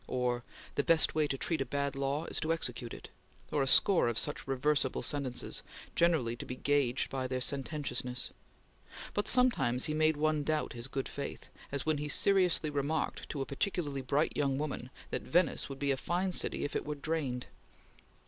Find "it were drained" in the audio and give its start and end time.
16.75-17.45